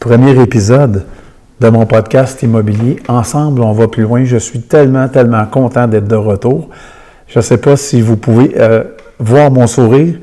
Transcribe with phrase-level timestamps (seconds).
[0.00, 1.04] Premier épisode
[1.60, 3.02] de mon podcast immobilier.
[3.06, 4.24] Ensemble, on va plus loin.
[4.24, 6.70] Je suis tellement, tellement content d'être de retour.
[7.26, 8.84] Je ne sais pas si vous pouvez euh,
[9.18, 10.14] voir mon sourire.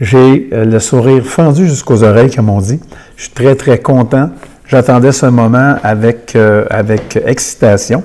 [0.00, 2.80] J'ai euh, le sourire fendu jusqu'aux oreilles, comme on dit.
[3.16, 4.30] Je suis très, très content.
[4.66, 8.02] J'attendais ce moment avec, euh, avec excitation.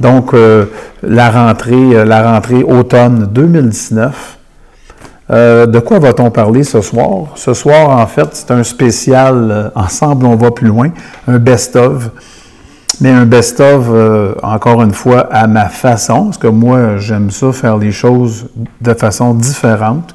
[0.00, 0.66] Donc, euh,
[1.02, 4.38] la rentrée, euh, la rentrée automne 2019.
[5.30, 7.28] Euh, de quoi va-t-on parler ce soir?
[7.36, 10.90] Ce soir, en fait, c'est un spécial Ensemble, on va plus loin,
[11.28, 12.10] un best-of.
[13.00, 13.88] Mais un best-of,
[14.42, 18.46] encore une fois, à ma façon, parce que moi, j'aime ça, faire les choses
[18.80, 20.14] de façon différente.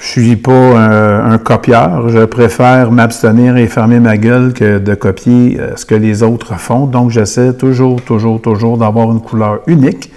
[0.00, 2.08] Je suis pas un, copieur.
[2.08, 6.58] Je préfère m'abstenir et fermer ma gueule que de copier euh, ce que les autres
[6.58, 6.86] font.
[6.86, 10.10] Donc, j'essaie toujours, toujours, toujours d'avoir une couleur unique.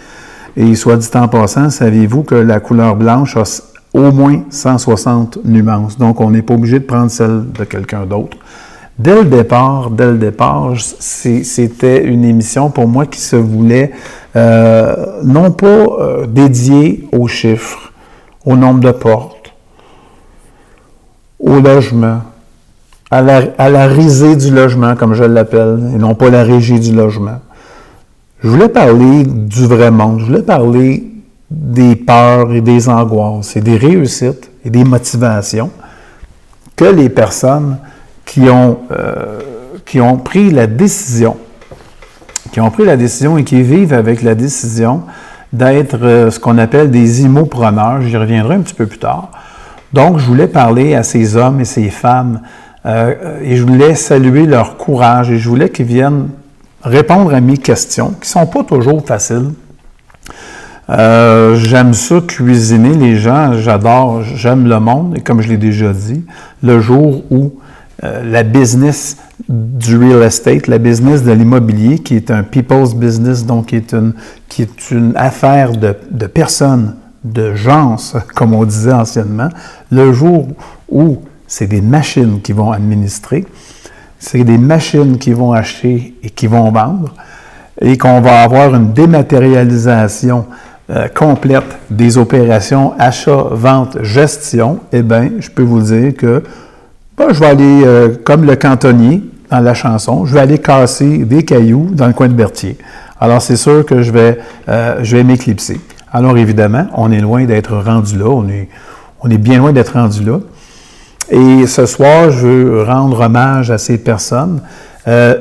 [0.55, 3.43] Et soit dit en passant, saviez-vous que la couleur blanche a
[3.93, 5.97] au moins 160 nuances?
[5.97, 8.37] Donc, on n'est pas obligé de prendre celle de quelqu'un d'autre.
[8.97, 13.91] Dès le départ, dès le départ, c'était une émission pour moi qui se voulait
[14.37, 17.91] euh, non pas euh, dédiée aux chiffres,
[18.45, 19.32] au nombre de portes,
[21.43, 22.21] au logement,
[23.11, 26.79] à la, à la risée du logement, comme je l'appelle, et non pas la régie
[26.79, 27.39] du logement.
[28.41, 30.19] Je voulais parler du vrai monde.
[30.19, 31.03] Je voulais parler
[31.51, 35.69] des peurs et des angoisses et des réussites et des motivations
[36.75, 37.77] que les personnes
[38.25, 39.39] qui ont, euh,
[39.85, 41.37] qui ont pris la décision,
[42.51, 45.03] qui ont pris la décision et qui vivent avec la décision
[45.51, 48.01] d'être euh, ce qu'on appelle des immopreneurs.
[48.01, 49.29] J'y reviendrai un petit peu plus tard.
[49.93, 52.41] Donc, je voulais parler à ces hommes et ces femmes
[52.85, 56.29] euh, et je voulais saluer leur courage et je voulais qu'ils viennent
[56.83, 59.51] répondre à mes questions, qui ne sont pas toujours faciles.
[60.89, 65.93] Euh, j'aime ça cuisiner les gens, j'adore, j'aime le monde, et comme je l'ai déjà
[65.93, 66.25] dit,
[66.61, 67.53] le jour où
[68.03, 69.15] euh, la business
[69.47, 73.93] du real estate, la business de l'immobilier, qui est un people's business, donc qui est
[73.93, 74.13] une,
[74.49, 77.95] qui est une affaire de, de personnes, de gens,
[78.35, 79.49] comme on disait anciennement,
[79.91, 80.47] le jour
[80.89, 83.45] où c'est des machines qui vont administrer,
[84.19, 87.13] c'est des machines qui vont acheter et qui vont vendre,
[87.81, 90.45] et qu'on va avoir une dématérialisation
[90.89, 96.43] euh, complète des opérations achat, vente, gestion, eh bien, je peux vous dire que
[97.17, 101.19] ben, je vais aller, euh, comme le cantonnier dans la chanson, je vais aller casser
[101.19, 102.77] des cailloux dans le coin de Berthier.
[103.19, 105.79] Alors, c'est sûr que je vais, euh, je vais m'éclipser.
[106.15, 108.69] Alors, évidemment, on est loin d'être rendu là, on est,
[109.21, 110.39] on est bien loin d'être rendu là.
[111.31, 114.61] Et ce soir, je veux rendre hommage à ces personnes,
[115.07, 115.33] euh,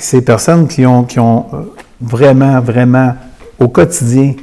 [0.00, 1.56] ces personnes qui ont, qui ont euh,
[2.00, 3.14] vraiment, vraiment,
[3.60, 4.34] au quotidien,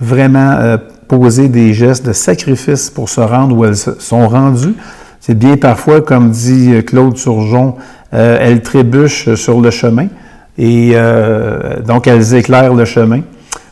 [0.00, 0.76] vraiment euh,
[1.08, 4.74] posé des gestes de sacrifice pour se rendre où elles sont rendues.
[5.18, 7.74] C'est bien parfois, comme dit Claude Surgeon,
[8.12, 10.06] elles trébuchent sur le chemin
[10.56, 10.94] et
[11.86, 13.20] donc elles éclairent le chemin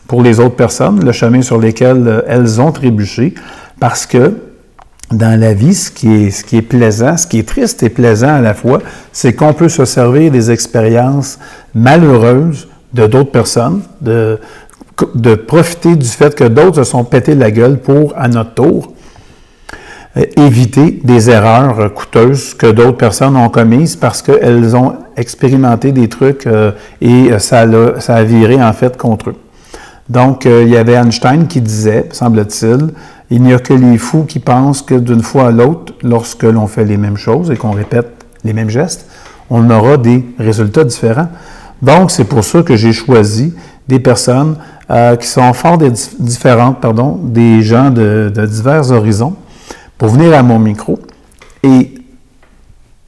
[0.09, 3.35] pour les autres personnes, le chemin sur lequel euh, elles ont trébuché,
[3.79, 4.33] parce que
[5.11, 7.89] dans la vie, ce qui, est, ce qui est plaisant, ce qui est triste et
[7.89, 8.79] plaisant à la fois,
[9.11, 11.37] c'est qu'on peut se servir des expériences
[11.75, 14.39] malheureuses de d'autres personnes, de,
[15.13, 18.93] de profiter du fait que d'autres se sont pété la gueule pour, à notre tour,
[20.17, 26.09] euh, éviter des erreurs coûteuses que d'autres personnes ont commises parce qu'elles ont expérimenté des
[26.09, 27.67] trucs euh, et ça,
[27.99, 29.35] ça a viré en fait contre eux.
[30.09, 32.89] Donc, euh, il y avait Einstein qui disait, semble-t-il,
[33.29, 36.65] il n'y a que les fous qui pensent que d'une fois à l'autre, lorsque l'on
[36.67, 39.07] fait les mêmes choses et qu'on répète les mêmes gestes,
[39.51, 41.29] on aura des résultats différents.
[41.81, 43.53] Donc, c'est pour ça que j'ai choisi
[43.87, 44.57] des personnes
[44.89, 45.77] euh, qui sont fort
[46.19, 49.35] différentes, pardon, des gens de, de divers horizons,
[49.97, 50.99] pour venir à mon micro.
[51.61, 51.93] Et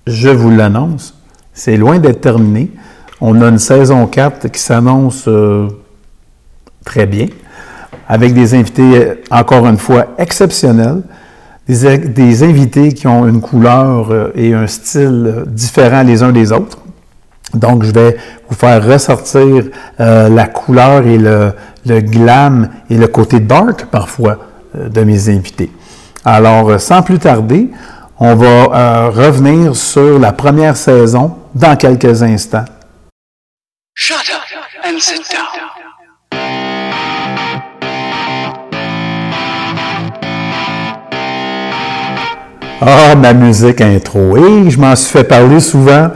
[0.06, 1.16] je vous l'annonce,
[1.54, 2.72] c'est loin d'être terminé.
[3.20, 5.68] On a une saison 4 qui s'annonce euh,
[6.86, 7.28] très bien,
[8.08, 11.02] avec des invités, euh, encore une fois, exceptionnels,
[11.68, 16.52] des, invités qui ont une couleur euh, et un style euh, différents les uns des
[16.52, 16.80] autres.
[17.54, 18.18] Donc, je vais
[18.50, 19.66] vous faire ressortir
[20.00, 21.54] la couleur et le,
[22.00, 24.38] glam et le côté dark, parfois,
[24.74, 25.70] de mes invités.
[26.24, 27.70] Alors, sans plus tarder,
[28.18, 32.64] on va revenir sur la première saison dans quelques instants.
[42.84, 44.36] Ah, ma musique intro.
[44.38, 46.10] Et je m'en suis fait parler souvent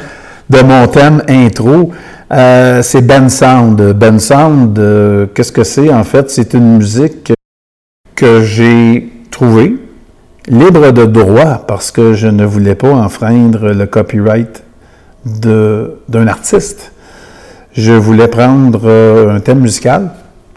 [0.50, 1.92] de mon thème intro.
[2.34, 3.94] Euh, c'est Ben Sound.
[3.94, 5.94] Ben Sound, euh, qu'est-ce que c'est?
[5.94, 7.34] En fait, c'est une musique
[8.16, 9.78] que j'ai trouvée
[10.48, 14.64] libre de droit parce que je ne voulais pas enfreindre le copyright
[15.24, 16.94] d'un artiste.
[17.76, 20.12] Je voulais prendre euh, un thème musical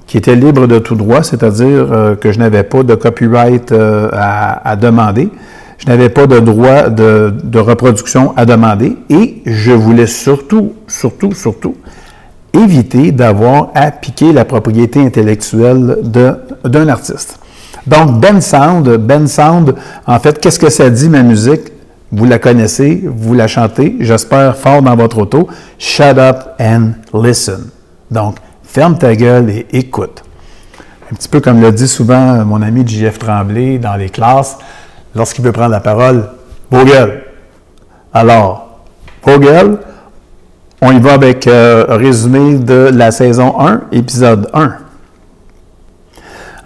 [0.07, 4.77] qui était libre de tout droit, c'est-à-dire que je n'avais pas de copyright à, à
[4.77, 5.29] demander.
[5.77, 11.33] Je n'avais pas de droit de, de, reproduction à demander et je voulais surtout, surtout,
[11.35, 11.77] surtout
[12.53, 17.39] éviter d'avoir à piquer la propriété intellectuelle d'un artiste.
[17.87, 19.75] Donc, Ben Sound, Ben Sound,
[20.07, 21.73] en fait, qu'est-ce que ça dit, ma musique?
[22.11, 25.49] Vous la connaissez, vous la chantez, j'espère fort dans votre auto.
[25.79, 27.67] Shut up and listen.
[28.11, 30.23] Donc, ferme ta gueule et écoute.
[31.13, 34.59] Un petit peu comme le dit souvent mon ami JF Tremblay dans les classes,
[35.15, 36.31] lorsqu'il veut prendre la parole,
[36.71, 37.25] Vogel.
[38.13, 38.81] Alors,
[39.23, 39.79] Vogel,
[40.81, 44.88] on y va avec euh, résumé de la saison 1, épisode 1.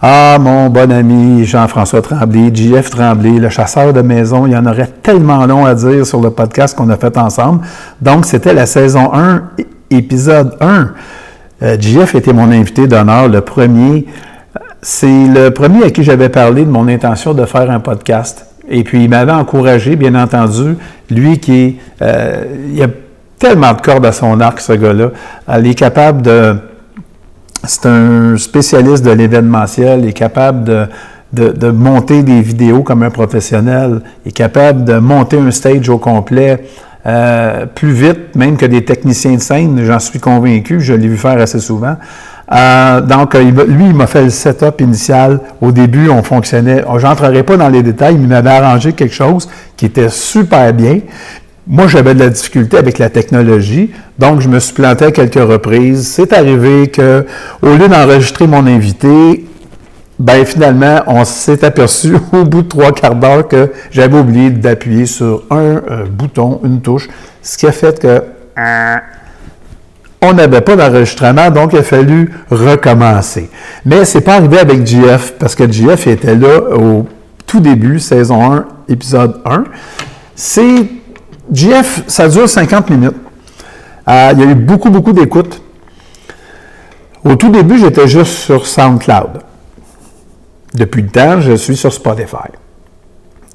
[0.04, 4.66] Ah, mon bon ami Jean-François Tremblay, JF Tremblay, le chasseur de maison, il y en
[4.66, 7.64] aurait tellement long à dire sur le podcast qu'on a fait ensemble.
[8.00, 9.44] Donc, c'était la saison 1,
[9.90, 10.90] épisode 1.
[11.62, 14.06] Euh, était mon invité d'honneur, le premier
[14.82, 18.46] c'est le premier à qui j'avais parlé de mon intention de faire un podcast.
[18.68, 20.76] Et puis, il m'avait encouragé, bien entendu,
[21.10, 21.76] lui qui est...
[22.02, 22.88] Euh, il a
[23.38, 25.10] tellement de cordes à son arc, ce gars-là.
[25.58, 26.56] Il est capable de...
[27.64, 30.86] C'est un spécialiste de l'événementiel, il est capable de,
[31.32, 35.88] de, de, monter des vidéos comme un professionnel, il est capable de monter un stage
[35.88, 36.64] au complet
[37.04, 41.16] euh, plus vite même que des techniciens de scène, j'en suis convaincu, je l'ai vu
[41.16, 41.96] faire assez souvent.
[42.52, 45.40] Euh, donc, lui, il m'a fait le setup initial.
[45.60, 46.84] Au début, on fonctionnait.
[46.98, 50.98] J'entrerai pas dans les détails, mais il m'avait arrangé quelque chose qui était super bien.
[51.66, 55.34] Moi, j'avais de la difficulté avec la technologie, donc je me suis planté à quelques
[55.34, 56.08] reprises.
[56.08, 57.24] C'est arrivé que,
[57.62, 59.46] au lieu d'enregistrer mon invité,
[60.18, 65.06] ben finalement, on s'est aperçu au bout de trois quarts d'heure que j'avais oublié d'appuyer
[65.06, 67.08] sur un euh, bouton, une touche,
[67.42, 68.22] ce qui a fait que
[70.20, 73.50] on n'avait pas d'enregistrement, donc il a fallu recommencer.
[73.84, 77.06] Mais c'est pas arrivé avec GF, parce que GF était là au
[77.46, 79.64] tout début, saison 1, épisode 1.
[80.36, 80.86] C'est
[81.52, 83.16] GF, ça dure 50 minutes.
[84.08, 85.62] Euh, il y a eu beaucoup, beaucoup d'écoutes.
[87.24, 89.42] Au tout début, j'étais juste sur SoundCloud.
[90.74, 92.48] Depuis le temps, je suis sur Spotify.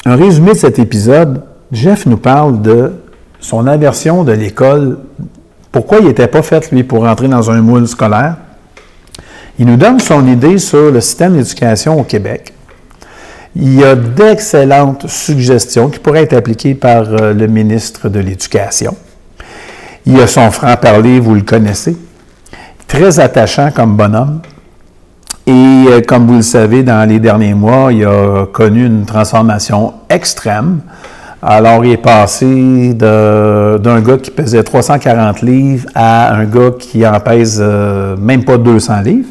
[0.06, 2.94] Un résumé de cet épisode, Jeff nous parle de
[3.40, 5.00] son aversion de l'école
[5.72, 8.38] pourquoi il n'était pas fait, lui, pour entrer dans un moule scolaire?
[9.60, 12.54] Il nous donne son idée sur le système d'éducation au Québec.
[13.60, 18.96] Il y a d'excellentes suggestions qui pourraient être appliquées par euh, le ministre de l'Éducation.
[20.06, 21.98] Il a son franc-parler, vous le connaissez.
[22.88, 24.42] Très attachant comme bonhomme.
[25.48, 29.94] Et euh, comme vous le savez, dans les derniers mois, il a connu une transformation
[30.08, 30.82] extrême.
[31.42, 37.20] Alors, il est passé d'un gars qui pesait 340 livres à un gars qui en
[37.20, 39.30] pèse euh, même pas 200 livres.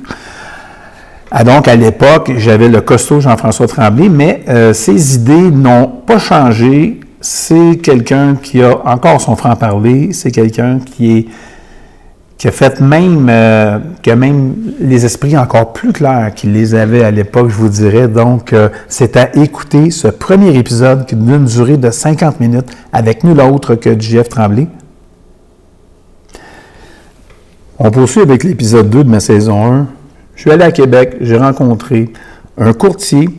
[1.31, 6.19] Ah, donc, à l'époque, j'avais le costaud Jean-François Tremblay, mais euh, ses idées n'ont pas
[6.19, 7.01] changé.
[7.21, 11.27] C'est quelqu'un qui a encore son franc-parler, c'est quelqu'un qui est
[12.39, 17.11] qui a fait même, euh, même les esprits encore plus clairs qu'il les avait à
[17.11, 18.09] l'époque, je vous dirais.
[18.09, 23.25] Donc, euh, c'est à écouter ce premier épisode qui d'une durée de 50 minutes avec
[23.25, 24.67] nul autre que JF Tremblay.
[27.79, 29.87] On poursuit avec l'épisode 2 de ma saison 1.
[30.37, 32.11] Je suis allé à Québec, j'ai rencontré
[32.59, 33.31] un courtier,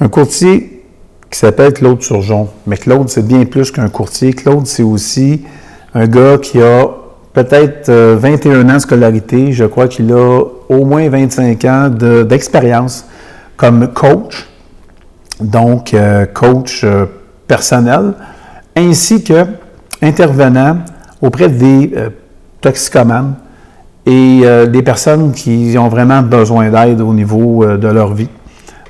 [0.00, 0.82] un courtier
[1.30, 2.48] qui s'appelle Claude Surgeon.
[2.66, 4.32] Mais Claude, c'est bien plus qu'un courtier.
[4.32, 5.42] Claude, c'est aussi
[5.94, 6.88] un gars qui a
[7.34, 9.52] peut-être 21 euh, ans de scolarité.
[9.52, 13.04] Je crois qu'il a au moins 25 ans d'expérience
[13.58, 14.48] comme coach,
[15.38, 17.04] donc euh, coach euh,
[17.46, 18.14] personnel,
[18.74, 19.44] ainsi que
[20.00, 20.78] intervenant
[21.20, 21.92] auprès des
[22.62, 23.34] toxicomanes
[24.06, 28.28] et des personnes qui ont vraiment besoin d'aide au niveau de leur vie.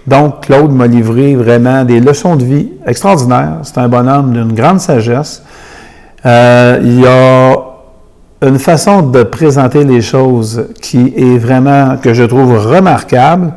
[0.06, 3.58] Donc, Claude m'a livré vraiment des leçons de vie extraordinaires.
[3.62, 5.42] C'est un bonhomme d'une grande sagesse.
[6.24, 7.74] il a
[8.46, 13.52] une façon de présenter les choses qui est vraiment, que je trouve remarquable.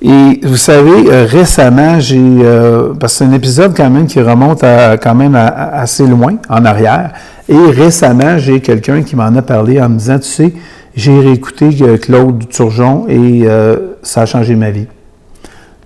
[0.00, 4.20] Et vous savez, euh, récemment, j'ai, euh, parce que c'est un épisode quand même qui
[4.20, 7.12] remonte à, quand même assez loin, en arrière,
[7.48, 10.52] et récemment, j'ai quelqu'un qui m'en a parlé en me disant, tu sais,
[10.94, 13.46] j'ai réécouté euh, Claude Turgeon et
[14.02, 14.86] ça a changé ma vie.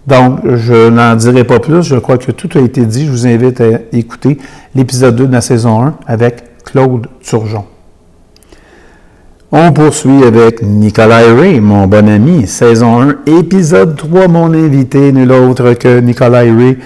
[0.06, 3.06] Donc, je n'en dirai pas plus, je crois que tout a été dit.
[3.06, 4.38] Je vous invite à écouter
[4.74, 7.64] l'épisode 2 de la saison 1 avec Claude Turgeon.
[9.50, 15.30] On poursuit avec Nicolas Ray, mon bon ami, saison 1, épisode 3, mon invité, nul
[15.32, 16.78] autre que Nicolas Ray,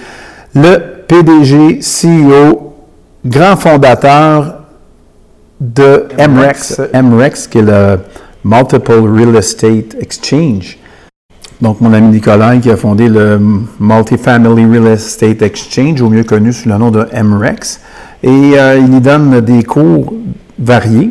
[0.54, 2.74] le PDG, CEO,
[3.24, 4.59] grand fondateur
[5.60, 7.98] de MREX, MREX qui est le
[8.44, 10.78] Multiple Real Estate Exchange.
[11.60, 13.38] Donc, mon ami Nicolas qui a fondé le
[13.78, 17.80] Multifamily Real Estate Exchange, au mieux connu sous le nom de MREX,
[18.22, 20.14] et euh, il y donne des cours
[20.58, 21.10] variés,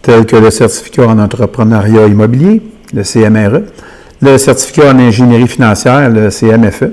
[0.00, 2.62] tels que le certificat en entrepreneuriat immobilier,
[2.94, 3.64] le CMRE,
[4.22, 6.92] le certificat en ingénierie financière, le CMFE,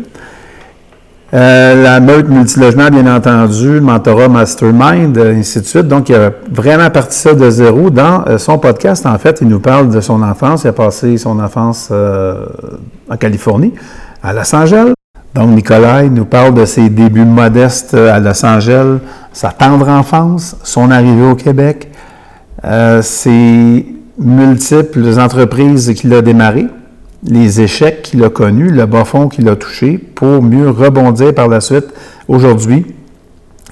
[1.36, 5.86] euh, la meute multilogement, bien entendu, le mentorat mastermind, euh, ainsi de suite.
[5.86, 7.90] Donc, il a vraiment parti ça de zéro.
[7.90, 10.64] Dans euh, son podcast, en fait, il nous parle de son enfance.
[10.64, 13.74] Il a passé son enfance en Californie,
[14.24, 14.94] à Los Angeles.
[15.34, 19.00] Donc, Nicolas nous parle de ses débuts modestes à Los Angeles,
[19.34, 21.92] sa tendre enfance, son arrivée au Québec,
[23.02, 23.86] ses
[24.18, 26.68] multiples entreprises qu'il a démarrées
[27.28, 31.48] les échecs qu'il a connus, le bas fond qu'il a touché, pour mieux rebondir par
[31.48, 31.88] la suite.
[32.28, 32.86] Aujourd'hui,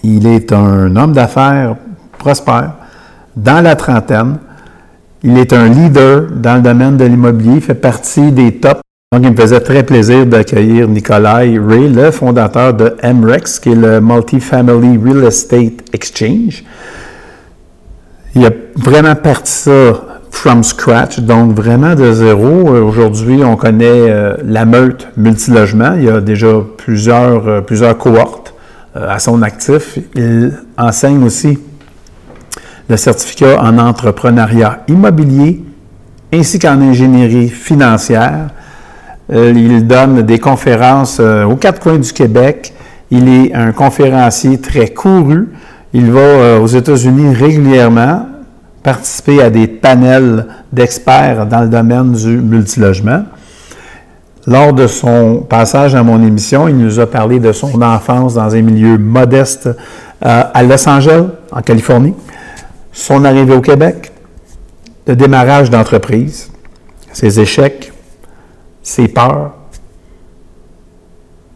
[0.04, 1.76] il est un homme d'affaires
[2.18, 2.74] prospère,
[3.36, 4.38] dans la trentaine.
[5.24, 8.82] Il est un leader dans le domaine de l'immobilier, fait partie des tops.
[9.12, 13.76] Donc, il me faisait très plaisir d'accueillir Nikolai Ray, le fondateur de MREX, qui est
[13.76, 16.64] le Multifamily Real Estate Exchange.
[18.36, 22.76] Il a vraiment parti ça from scratch, donc vraiment de zéro.
[22.76, 25.94] Euh, aujourd'hui, on connaît euh, la meute multilogement.
[25.96, 28.54] Il y a déjà plusieurs, euh, plusieurs cohortes
[28.96, 29.98] à son actif.
[30.16, 31.58] Il enseigne aussi
[32.90, 35.64] le certificat en entrepreneuriat immobilier
[36.34, 38.50] ainsi qu'en ingénierie financière.
[39.32, 42.74] il donne des conférences aux quatre coins du Québec.
[43.10, 45.50] Il est un conférencier très couru.
[45.94, 48.28] Il va aux États-Unis régulièrement
[48.84, 53.24] participer à des panels d'experts dans le domaine du multilogement.
[54.46, 58.54] Lors de son passage à mon émission, il nous a parlé de son enfance dans
[58.54, 62.14] un milieu modeste euh, à Los Angeles, en Californie,
[62.92, 64.12] son arrivée au Québec,
[65.08, 66.52] le démarrage d'entreprise,
[67.14, 67.94] ses échecs,
[68.82, 69.54] ses peurs,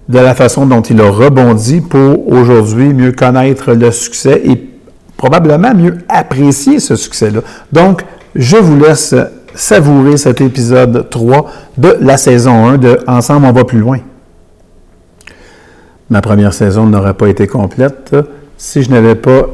[0.07, 4.76] de la façon dont il a rebondi pour aujourd'hui mieux connaître le succès et
[5.18, 7.42] probablement mieux apprécier ce succès-là.
[7.74, 8.04] Donc,
[8.36, 9.16] je vous laisse
[9.56, 14.00] savourer cet épisode 3 de la saison 1 de Ensemble, on va plus loin.
[16.10, 18.16] Ma première saison n'aurait pas été complète
[18.58, 19.48] si je n'avais pas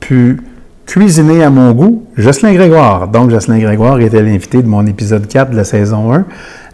[0.00, 0.42] pu
[0.84, 3.08] cuisiner à mon goût Jocelyn Grégoire.
[3.08, 6.24] Donc, Jocelyn Grégoire était l'invité de mon épisode 4 de la saison 1.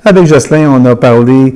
[0.05, 1.55] Avec Jocelyn, on a parlé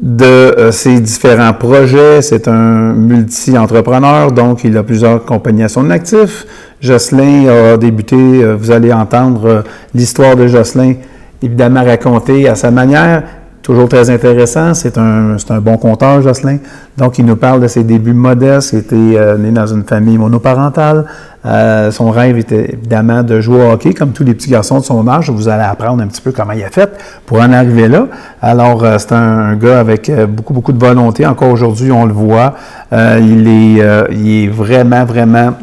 [0.00, 2.22] de euh, ses différents projets.
[2.22, 6.46] C'est un multi-entrepreneur, donc il a plusieurs compagnies à son actif.
[6.80, 9.62] Jocelyn a débuté, euh, vous allez entendre euh,
[9.94, 10.94] l'histoire de Jocelyn,
[11.42, 13.24] évidemment racontée à sa manière.
[13.62, 14.74] Toujours très intéressant.
[14.74, 16.58] C'est un, un, bon conteur, Jocelyn.
[16.96, 18.72] Donc, il nous parle de ses débuts modestes.
[18.72, 21.06] Il était né dans une famille monoparentale.
[21.46, 24.84] Euh, son rêve était évidemment de jouer au hockey, comme tous les petits garçons de
[24.84, 25.30] son âge.
[25.30, 26.90] Vous allez apprendre un petit peu comment il a fait
[27.24, 28.08] pour en arriver là.
[28.42, 31.26] Alors, euh, c'est un, gars avec euh, beaucoup, beaucoup de volonté.
[31.26, 32.54] Encore aujourd'hui, on le voit.
[32.92, 35.54] il, est, il est vraiment, vraiment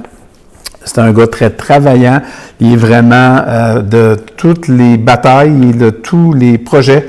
[0.84, 2.22] c'est un gars très travaillant.
[2.60, 3.44] Il est vraiment
[3.82, 7.08] de toutes les batailles et de tous les projets.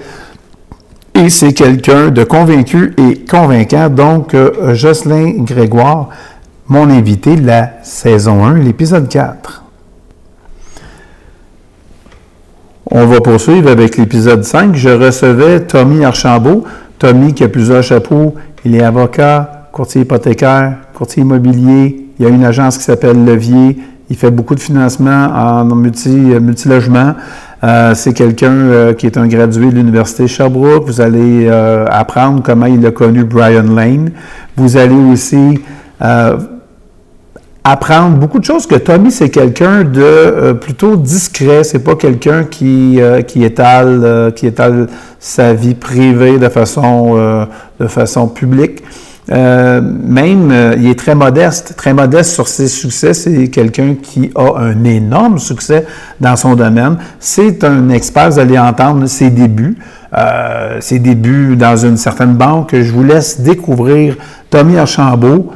[1.18, 3.88] Et c'est quelqu'un de convaincu et convaincant.
[3.88, 4.36] Donc,
[4.74, 6.10] Jocelyn Grégoire,
[6.68, 9.64] mon invité de la saison 1, l'épisode 4.
[12.92, 14.76] On va poursuivre avec l'épisode 5.
[14.76, 16.62] Je recevais Tommy Archambault.
[17.00, 18.36] Tommy qui a plusieurs chapeaux.
[18.64, 22.06] Il est avocat, courtier hypothécaire, courtier immobilier.
[22.20, 23.76] Il a une agence qui s'appelle Levier.
[24.08, 27.14] Il fait beaucoup de financement en multi, multilogement.
[27.64, 30.84] Euh, c'est quelqu'un euh, qui est un gradué de l'Université Sherbrooke.
[30.86, 34.12] Vous allez euh, apprendre comment il a connu Brian Lane.
[34.56, 35.60] Vous allez aussi
[37.64, 43.00] apprendre beaucoup de choses que Tommy c'est quelqu'un de plutôt discret c'est pas quelqu'un qui,
[43.26, 44.86] qui étale qui étale
[45.18, 47.46] sa vie privée de façon
[47.80, 48.84] de façon publique
[49.30, 54.84] même il est très modeste très modeste sur ses succès c'est quelqu'un qui a un
[54.84, 55.84] énorme succès
[56.20, 59.76] dans son domaine c'est un expert vous allez entendre ses débuts
[60.80, 64.16] ses débuts dans une certaine banque je vous laisse découvrir
[64.48, 65.52] Tommy Archambault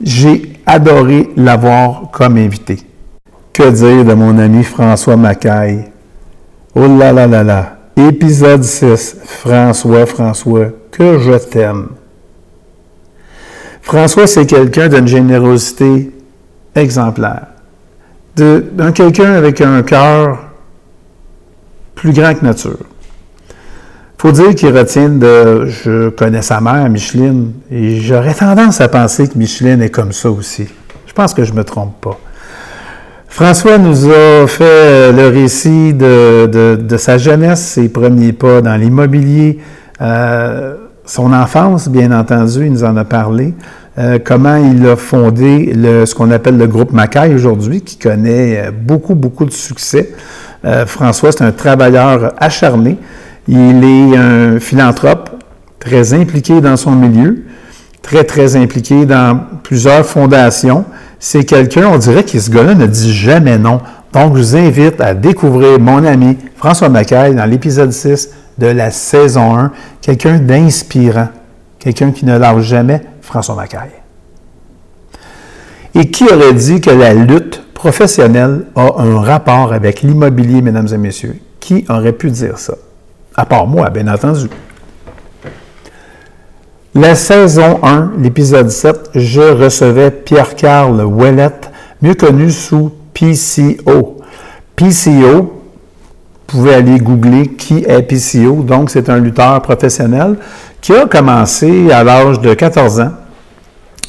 [0.00, 2.78] j'ai adoré l'avoir comme invité.
[3.52, 5.84] Que dire de mon ami François Macaille?
[6.74, 7.76] Oh là là là là!
[7.96, 9.16] Épisode 6.
[9.24, 11.88] François, François, que je t'aime.
[13.86, 16.10] François, c'est quelqu'un d'une générosité
[16.74, 17.46] exemplaire.
[18.34, 20.40] D'un quelqu'un avec un cœur
[21.94, 22.84] plus grand que nature.
[24.18, 25.66] faut dire qu'il retient de...
[25.66, 30.32] Je connais sa mère, Micheline, et j'aurais tendance à penser que Micheline est comme ça
[30.32, 30.66] aussi.
[31.06, 32.18] Je pense que je ne me trompe pas.
[33.28, 39.60] François nous a fait le récit de, sa jeunesse, ses premiers pas dans l'immobilier,
[40.00, 40.74] euh,
[41.04, 43.54] son enfance, bien entendu, il nous en a parlé.
[43.98, 48.70] Euh, comment il a fondé ce qu'on appelle le groupe Macaille aujourd'hui, qui connaît euh,
[48.70, 50.12] beaucoup, beaucoup de succès.
[50.86, 52.98] François, c'est un travailleur acharné.
[53.46, 55.30] Il est un philanthrope
[55.78, 57.44] très impliqué dans son milieu,
[58.02, 60.84] très, très impliqué dans plusieurs fondations
[61.18, 63.80] c'est quelqu'un, on dirait que ce gars-là ne dit jamais non.
[64.12, 68.90] Donc, je vous invite à découvrir mon ami François Macaille dans l'épisode 6 de la
[68.90, 69.72] saison 1.
[70.00, 71.28] Quelqu'un d'inspirant,
[71.78, 73.90] quelqu'un qui ne lâche jamais, François Macaille.
[75.94, 80.96] Et qui aurait dit que la lutte professionnelle a un rapport avec l'immobilier, mesdames et
[80.98, 81.36] messieurs?
[81.58, 82.74] Qui aurait pu dire ça?
[83.34, 84.48] À part moi, bien entendu.
[86.94, 94.18] La saison 1, l'épisode 7, je recevais Pierre-Carl Ouellette, mieux connu sous PCO.
[94.76, 95.50] PCO, vous
[96.46, 100.36] pouvez aller googler qui est PCO, donc c'est un lutteur professionnel
[100.80, 103.12] qui a commencé à l'âge de 14 ans.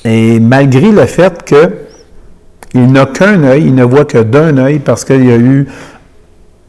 [0.06, 5.04] Et malgré le fait qu'il n'a qu'un œil, il ne voit que d'un œil parce
[5.04, 5.68] qu'il y a eu,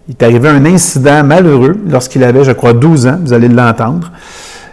[0.08, 4.10] il est arrivé un incident malheureux lorsqu'il avait, je crois, 12 ans, vous allez l'entendre.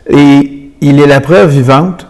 [0.10, 2.08] Et il est la preuve vivante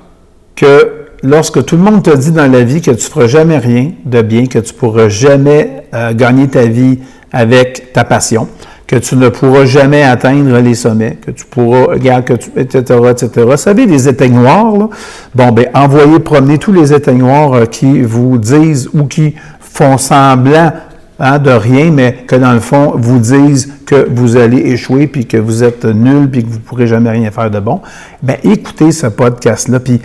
[0.56, 3.58] que lorsque tout le monde te dit dans la vie que tu ne feras jamais
[3.58, 7.00] rien de bien, que tu ne pourras jamais euh, gagner ta vie
[7.32, 8.48] avec ta passion,
[8.88, 13.00] que tu ne pourras jamais atteindre les sommets, que tu pourras, regarde, que tu, etc.,
[13.10, 13.30] etc.
[13.50, 14.90] Vous savez, les éteignoirs, là,
[15.34, 20.72] bon, ben, envoyez promener tous les éteignoirs euh, qui vous disent ou qui font semblant
[21.18, 25.26] Hein, de rien, mais que dans le fond, vous disent que vous allez échouer, puis
[25.26, 27.82] que vous êtes nul, puis que vous ne pourrez jamais rien faire de bon,
[28.22, 29.80] bien, écoutez ce podcast-là.
[29.80, 30.02] Puis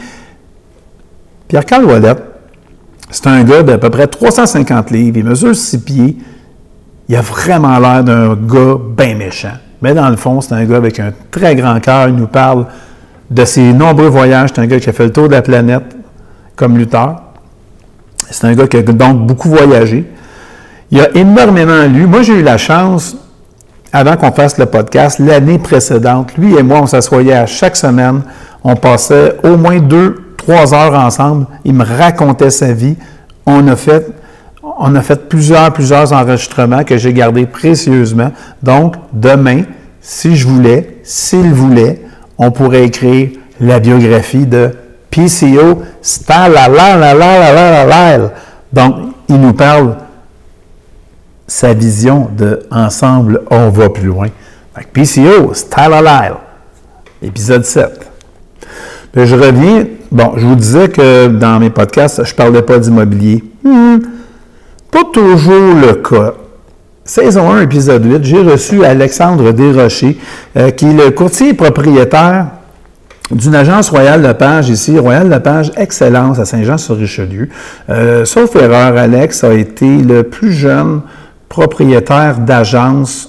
[1.48, 1.84] Pierre-Carl
[3.10, 6.16] c'est un gars d'à peu près 350 livres, il mesure 6 pieds,
[7.10, 9.54] il a vraiment l'air d'un gars bien méchant.
[9.82, 12.66] Mais dans le fond, c'est un gars avec un très grand cœur, il nous parle
[13.28, 15.96] de ses nombreux voyages, c'est un gars qui a fait le tour de la planète
[16.54, 17.20] comme lutteur.
[18.30, 20.08] C'est un gars qui a donc beaucoup voyagé.
[20.92, 22.06] Il a énormément lu.
[22.06, 23.16] Moi, j'ai eu la chance,
[23.92, 28.22] avant qu'on fasse le podcast, l'année précédente, lui et moi, on s'assoyait à chaque semaine.
[28.62, 31.46] On passait au moins deux, trois heures ensemble.
[31.64, 32.96] Il me racontait sa vie.
[33.46, 34.06] On a fait,
[34.80, 38.32] on a fait plusieurs, plusieurs enregistrements que j'ai gardés précieusement.
[38.62, 39.64] Donc, demain,
[40.00, 42.00] si je voulais, s'il voulait,
[42.38, 43.28] on pourrait écrire
[43.60, 44.70] la biographie de
[45.10, 45.82] PCO
[48.72, 48.94] Donc,
[49.28, 49.96] il nous parle
[51.46, 54.28] sa vision de Ensemble, on va plus loin.
[54.94, 56.36] PCO, Style Alive,
[57.22, 58.10] épisode 7.
[59.12, 62.78] Puis je reviens, bon, je vous disais que dans mes podcasts, je ne parlais pas
[62.78, 63.44] d'immobilier.
[63.62, 63.98] Hmm,
[64.90, 66.34] pas toujours le cas.
[67.04, 70.18] Saison 1, épisode 8, j'ai reçu Alexandre Desrochers,
[70.56, 72.46] euh, qui est le courtier propriétaire
[73.30, 77.48] d'une agence Royale Lepage ici, Royale Lepage Excellence à Saint-Jean-sur-Richelieu.
[77.88, 81.02] Euh, sauf erreur, Alex a été le plus jeune
[81.48, 83.28] propriétaire d'agence,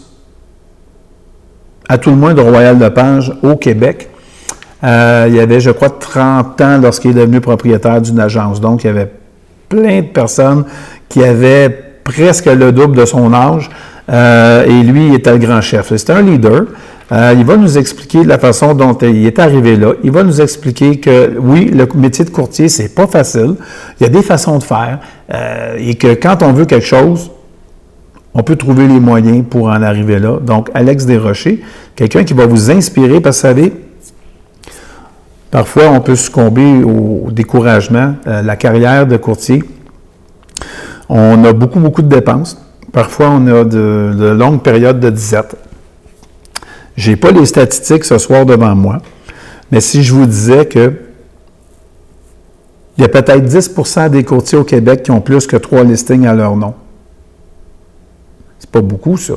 [1.88, 4.10] à tout le moins de Royal Lepage au Québec.
[4.84, 8.60] Euh, il y avait, je crois, 30 ans lorsqu'il est devenu propriétaire d'une agence.
[8.60, 9.12] Donc, il y avait
[9.69, 10.65] plein de personnes
[11.12, 11.69] qui avaient
[12.04, 13.69] presque le double de son âge.
[14.10, 15.93] Euh, et lui, il était le grand chef.
[15.95, 16.63] C'est un leader.
[17.12, 19.93] Euh, il va nous expliquer la façon dont il est arrivé là.
[20.04, 23.56] Il va nous expliquer que oui, le métier de courtier, c'est pas facile.
[24.00, 25.00] Il y a des façons de faire
[25.78, 27.32] et que quand on veut quelque chose,
[28.34, 30.39] on peut trouver les moyens pour en arriver là.
[30.39, 31.62] Donc, Alex Desrochers,
[31.95, 33.74] quelqu'un qui va vous inspirer, parce que vous savez,
[35.50, 38.15] parfois on peut succomber au découragement.
[38.28, 39.63] Euh, la carrière de courtier,
[41.12, 42.58] on a beaucoup, beaucoup de dépenses.
[42.91, 45.56] Parfois, on a de, longues périodes de disette.
[46.95, 48.97] Je n'ai pas les statistiques ce soir devant moi,
[49.71, 50.93] mais si je vous disais que
[52.97, 56.28] il y a peut-être 10% des courtiers au Québec qui ont plus que trois listings
[56.28, 56.74] à leur nom
[58.71, 59.34] pas beaucoup, ça.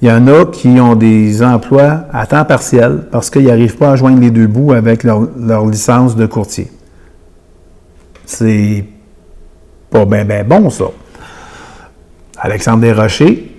[0.00, 3.92] Il y en a qui ont des emplois à temps partiel parce qu'ils n'arrivent pas
[3.92, 6.70] à joindre les deux bouts avec leur, licence de courtier.
[8.24, 8.84] C'est
[9.90, 10.86] pas bien ben bon, ça.
[12.38, 13.50] Alexandre Desrochers,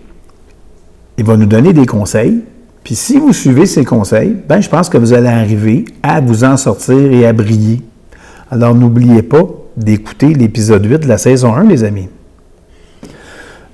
[1.17, 2.41] il va nous donner des conseils.
[2.83, 6.43] Puis si vous suivez ces conseils, ben je pense que vous allez arriver à vous
[6.43, 7.81] en sortir et à briller.
[8.51, 9.43] Alors n'oubliez pas
[9.75, 12.07] d'écouter l'épisode 8 de la saison 1, les amis.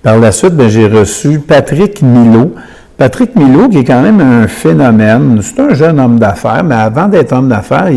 [0.02, 2.54] Par la suite, ben, j'ai reçu Patrick Milo.
[2.98, 7.08] Patrick Milo, qui est quand même un phénomène, c'est un jeune homme d'affaires, mais avant
[7.08, 7.90] d'être homme d'affaires,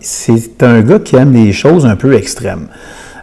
[0.00, 2.66] c'est un gars qui aime des choses un peu extrêmes.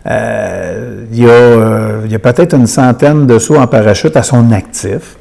[0.08, 5.18] Euh, il y a, euh, peut-être une centaine de sauts en parachute à son actif.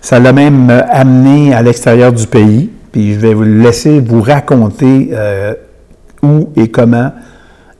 [0.00, 2.70] Ça l'a même amené à l'extérieur du pays.
[2.92, 5.54] Puis je vais vous laisser vous raconter euh,
[6.22, 7.10] où et comment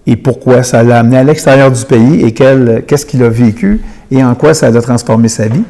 [0.06, 4.22] et pourquoi ça l'a amené à l'extérieur du pays et qu'est-ce qu'il a vécu et
[4.22, 5.62] en quoi ça a transformé sa vie.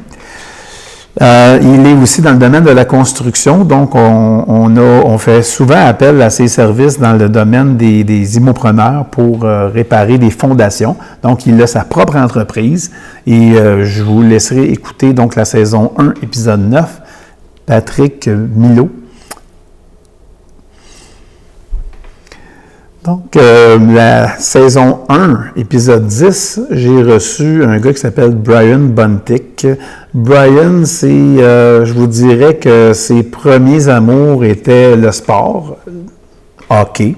[1.21, 5.43] Euh, il est aussi dans le domaine de la construction, donc on, a, on, fait
[5.43, 10.29] souvent appel à ses services dans le domaine des, des immopreneurs pour euh, réparer des
[10.29, 10.97] fondations.
[11.23, 12.91] Donc, il a sa propre entreprise
[13.25, 17.01] et euh, je vous laisserai écouter donc la saison 1, épisode 9,
[17.65, 18.89] Patrick Milo.
[23.05, 29.67] Donc, euh, la saison 1, épisode 10, j'ai reçu un gars qui s'appelle Brian Buntick.
[30.15, 35.77] Brian, c'est, euh, je vous dirais que ses premiers amours étaient le sport,
[36.71, 37.15] hockey.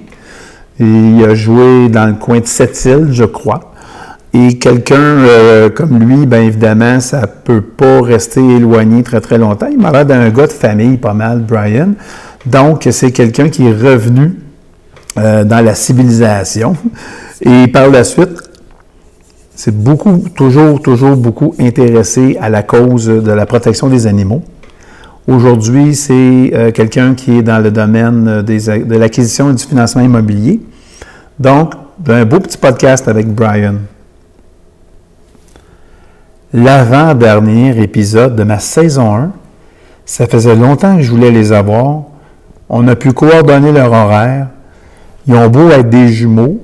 [0.77, 3.71] Il a joué dans le coin de Sept-Îles, je crois.
[4.33, 9.37] Et quelqu'un euh, comme lui, bien évidemment, ça ne peut pas rester éloigné très très
[9.37, 9.69] longtemps.
[9.71, 11.91] Il m'a l'air d'un gars de famille, pas mal, Brian.
[12.45, 14.33] Donc, c'est quelqu'un qui est revenu
[15.17, 16.75] euh, dans la civilisation.
[17.41, 18.41] Et par la suite,
[19.55, 24.43] c'est beaucoup, toujours, toujours beaucoup intéressé à la cause de la protection des animaux.
[25.27, 30.61] Aujourd'hui, c'est euh, quelqu'un qui est dans le domaine de l'acquisition et du financement immobilier.
[31.39, 31.73] Donc,
[32.07, 33.75] un beau petit podcast avec Brian.
[36.53, 39.31] L'avant-dernier épisode de ma saison 1,
[40.05, 42.03] ça faisait longtemps que je voulais les avoir.
[42.69, 44.47] On a pu coordonner leur horaire.
[45.27, 46.61] Ils ont beau être des jumeaux,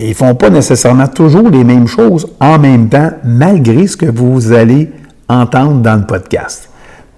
[0.00, 3.96] et ils ne font pas nécessairement toujours les mêmes choses en même temps, malgré ce
[3.96, 4.90] que vous allez
[5.28, 6.70] entendre dans le podcast.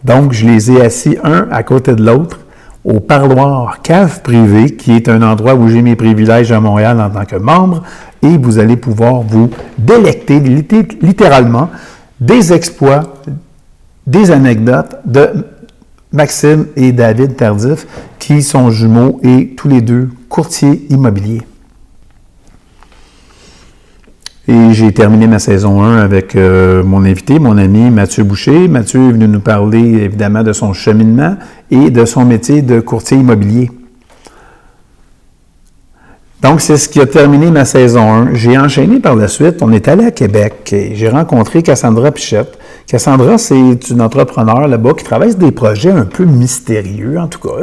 [0.03, 2.41] Donc, je les ai assis un à côté de l'autre
[2.85, 7.11] au parloir cave privé, qui est un endroit où j'ai mes privilèges à Montréal en
[7.11, 7.83] tant que membre,
[8.23, 11.69] et vous allez pouvoir vous délecter littéralement
[12.19, 13.03] des exploits,
[14.07, 15.45] des anecdotes de
[16.13, 17.87] Maxime et David Tardif,
[18.19, 21.43] qui sont jumeaux et tous les deux courtiers immobiliers.
[24.49, 28.67] Et j'ai terminé ma saison 1 avec euh, mon invité, mon ami Mathieu Boucher.
[28.67, 31.37] Mathieu est venu nous parler évidemment de son cheminement
[31.71, 33.71] et de son métier de courtier immobilier.
[36.43, 38.35] Donc, c'est ce qui a terminé ma saison 1.
[38.35, 39.57] J'ai enchaîné par la suite.
[39.61, 42.59] On est allé à Québec et j'ai rencontré Cassandra Pichette.
[42.87, 47.41] Cassandra, c'est une entrepreneur là-bas qui travaille sur des projets un peu mystérieux, en tout
[47.41, 47.63] cas.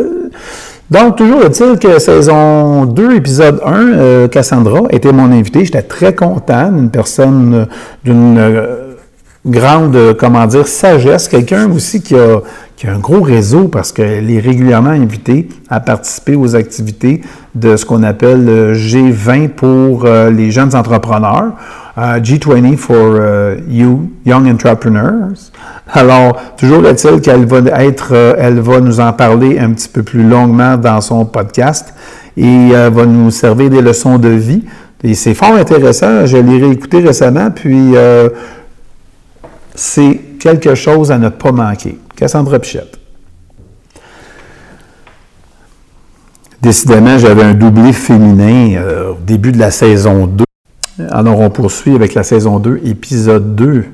[0.92, 5.66] Donc, toujours est-il que saison 2, épisode 1, euh, Cassandra était mon invité.
[5.66, 7.66] J'étais très content d'une personne euh,
[8.06, 8.87] d'une euh,
[9.48, 11.28] grande, comment dire, sagesse.
[11.28, 12.42] Quelqu'un aussi qui a,
[12.76, 17.22] qui a un gros réseau parce qu'elle est régulièrement invitée à participer aux activités
[17.56, 21.54] de ce qu'on appelle le G20 pour les jeunes entrepreneurs.
[21.98, 23.20] G20 for
[23.68, 25.30] you, Young Entrepreneurs.
[25.94, 30.04] Alors, toujours est-il qu'elle va être, euh, elle va nous en parler un petit peu
[30.04, 31.94] plus longuement dans son podcast
[32.36, 34.64] et euh, va nous servir des leçons de vie.
[35.04, 36.26] Et c'est fort intéressant.
[36.26, 38.30] Je l'ai réécouté récemment, puis euh,
[39.78, 41.98] c'est quelque chose à ne pas manquer.
[42.16, 43.00] Cassandra Pichette.
[46.62, 50.44] Décidément, j'avais un doublé féminin au début de la saison 2.
[51.12, 53.86] Alors, on poursuit avec la saison 2, épisode 2.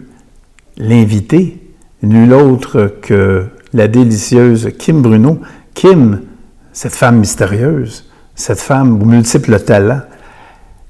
[0.78, 1.60] L'invité,
[2.02, 5.42] nul autre que la délicieuse Kim Bruno.
[5.74, 6.22] Kim,
[6.72, 10.02] cette femme mystérieuse, cette femme aux multiples talents,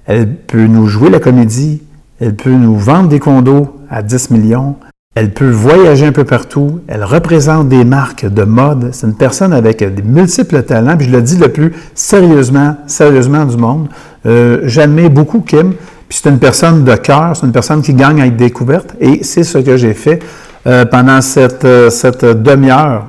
[0.05, 1.81] elle peut nous jouer la comédie,
[2.23, 4.75] elle peut nous vendre des condos à 10 millions,
[5.13, 8.89] elle peut voyager un peu partout, elle représente des marques de mode.
[8.93, 13.45] C'est une personne avec des multiples talents, puis je le dis le plus sérieusement, sérieusement
[13.45, 13.89] du monde.
[14.25, 15.73] Euh, beaucoup Kim
[16.09, 18.93] c'est une personne de cœur, c'est une personne qui gagne à être découverte.
[18.99, 20.19] Et c'est ce que j'ai fait
[20.67, 23.07] euh, pendant cette, euh, cette demi-heure.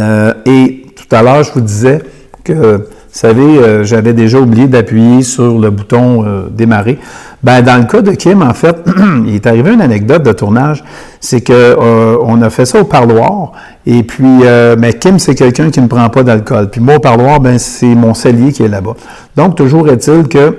[0.00, 2.00] Euh, et tout à l'heure, je vous disais
[2.42, 6.98] que, vous savez, j'avais déjà oublié d'appuyer sur le bouton démarrer.
[7.42, 8.76] Ben, dans le cas de Kim, en fait,
[9.26, 10.84] il est arrivé une anecdote de tournage.
[11.18, 11.74] C'est que
[12.22, 13.52] on a fait ça au parloir.
[13.86, 14.42] Et puis,
[14.78, 16.68] mais Kim, c'est quelqu'un qui ne prend pas d'alcool.
[16.68, 18.96] Puis moi, au parloir, ben, c'est mon cellier qui est là-bas.
[19.34, 20.54] Donc, toujours est-il que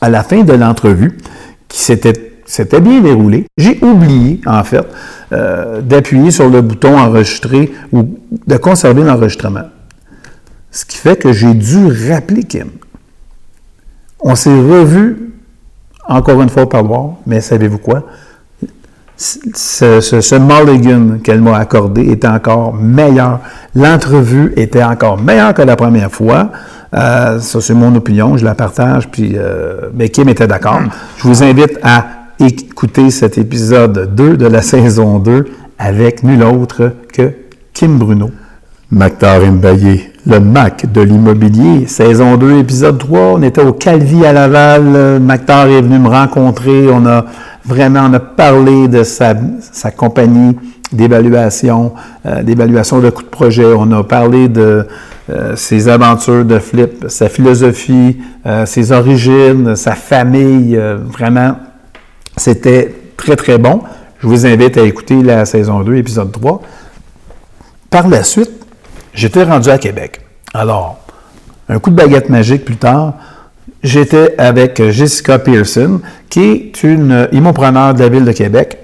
[0.00, 1.18] à la fin de l'entrevue,
[1.68, 4.86] qui s'était bien déroulé, j'ai oublié, en fait,
[5.32, 9.64] euh, d'appuyer sur le bouton enregistrer ou de conserver l'enregistrement.
[10.70, 12.68] Ce qui fait que j'ai dû rappeler Kim.
[14.20, 15.32] On s'est revu
[16.06, 18.04] encore une fois au parloir, mais savez-vous quoi?
[19.20, 23.40] ce, ce, mulligan qu'elle m'a accordé était encore meilleur.
[23.74, 26.50] L'entrevue était encore meilleure que la première fois.
[26.94, 30.80] Euh, ça, c'est mon opinion, je la partage, euh, mais Kim était d'accord.
[31.18, 32.06] Je vous invite à
[32.40, 35.46] écouter cet épisode 2 de la saison 2
[35.78, 37.32] avec nul autre que
[37.74, 38.30] Kim Bruno.
[38.90, 39.40] Mactar
[40.26, 43.20] le Mac de l'immobilier, saison 2, épisode 3.
[43.34, 45.20] On était au Calvi à Laval.
[45.20, 46.88] Mactar est venu me rencontrer.
[46.90, 47.24] On a
[47.64, 49.34] vraiment on a parlé de sa,
[49.96, 50.56] compagnie
[50.92, 51.94] d'évaluation,
[52.26, 53.64] euh, d'évaluation de coûts de projet.
[53.64, 54.86] On a parlé de
[55.30, 60.78] euh, ses aventures de flip, sa philosophie, euh, ses origines, sa famille.
[61.06, 61.56] vraiment,
[62.36, 63.82] c'était très, très bon.
[64.20, 66.60] Je vous invite à écouter la saison 2, épisode 3.
[67.88, 68.59] Par la suite,
[69.14, 70.20] j'étais rendu à Québec.
[70.54, 70.98] Alors,
[71.68, 73.14] un coup de baguette magique plus tard,
[73.82, 78.78] j'étais avec Jessica Pearson, qui est une immopreneur de la ville de Québec.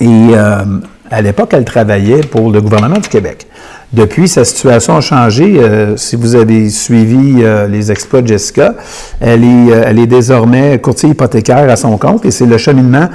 [0.00, 0.64] Et euh,
[1.10, 3.46] à l'époque, elle travaillait pour le gouvernement du Québec.
[3.92, 5.58] Depuis, sa situation a changé.
[5.58, 8.74] Euh, si vous avez suivi euh, les exploits de Jessica,
[9.22, 13.10] euh, elle est désormais courtier hypothécaire à son compte et c'est le cheminement.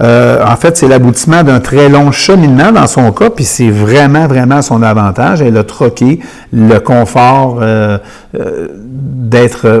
[0.00, 4.28] Euh, en fait, c'est l'aboutissement d'un très long cheminement dans son cas, puis c'est vraiment,
[4.28, 5.42] vraiment son avantage.
[5.42, 6.20] Elle a troqué
[6.52, 7.98] le confort euh,
[8.38, 9.80] euh, d'être, euh,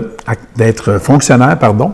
[0.56, 1.92] d'être fonctionnaire, pardon,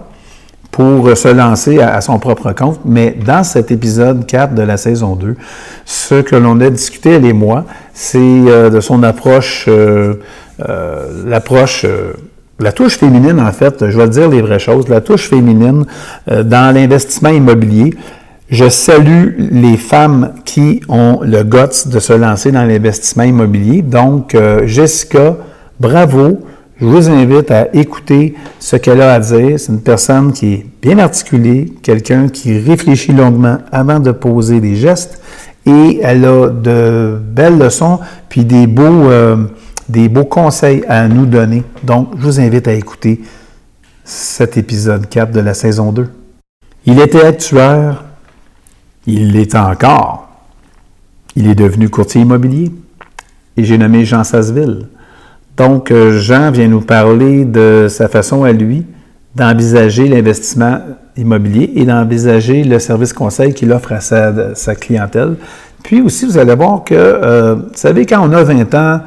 [0.70, 2.80] pour se lancer à, son propre compte.
[2.86, 5.36] Mais dans cet épisode 4 de la saison 2,
[5.84, 9.68] ce que l'on a discuté, elle et moi, c'est euh, de son approche,
[11.26, 11.84] l'approche,
[12.60, 15.84] la touche féminine, en fait, je vais dire les vraies choses, la touche féminine
[16.30, 17.94] euh, dans l'investissement immobilier.
[18.50, 23.82] Je salue les femmes qui ont le guts de se lancer dans l'investissement immobilier.
[23.82, 25.36] Donc, euh, Jessica,
[25.80, 26.40] bravo.
[26.80, 29.58] Je vous invite à écouter ce qu'elle a à dire.
[29.58, 34.74] C'est une personne qui est bien articulée, quelqu'un qui réfléchit longuement avant de poser des
[34.74, 35.20] gestes
[35.66, 39.36] et elle a de belles leçons puis des beaux, euh,
[39.88, 41.62] des beaux conseils à nous donner.
[41.82, 43.20] Donc, je vous invite à écouter
[44.04, 46.08] cet épisode 4 de la saison 2.
[46.86, 48.04] Il était actuaire,
[49.06, 50.28] il l'est encore.
[51.36, 52.70] Il est devenu courtier immobilier
[53.56, 54.88] et j'ai nommé Jean Sasseville.
[55.56, 58.84] Donc, euh, Jean vient nous parler de sa façon à lui
[59.34, 60.78] d'envisager l'investissement
[61.16, 65.36] immobilier et d'envisager le service conseil qu'il offre à sa, clientèle.
[65.82, 69.00] Puis aussi, vous allez voir que, euh, vous savez, quand on a 20 ans,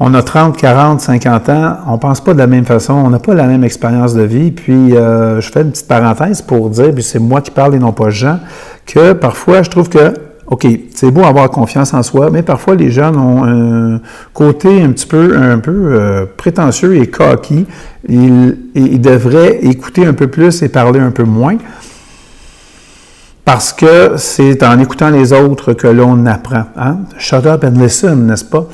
[0.00, 3.20] on a 30, 40, 50 ans, on pense pas de la même façon, on n'a
[3.20, 4.50] pas la même expérience de vie.
[4.50, 7.78] Puis, euh, je fais une petite parenthèse pour dire, puis c'est moi qui parle et
[7.78, 8.40] non pas Jean,
[8.86, 10.14] que parfois, je trouve que
[10.46, 14.00] OK, c'est beau avoir confiance en soi, mais parfois les jeunes ont un
[14.34, 17.64] côté un petit peu, un peu euh, prétentieux et coquille.
[18.06, 21.56] Ils, ils, devraient écouter un peu plus et parler un peu moins.
[23.46, 26.64] Parce que c'est en écoutant les autres que l'on apprend.
[26.76, 26.98] Hein?
[27.16, 28.66] Shut up and listen, n'est-ce pas?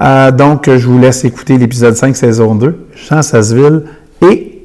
[0.00, 3.84] Euh, donc, je vous laisse écouter l'épisode 5, saison 2, Jean Sasseville
[4.22, 4.62] et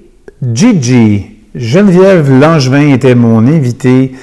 [0.53, 1.25] Gigi.
[1.53, 4.13] Geneviève Langevin était mon invité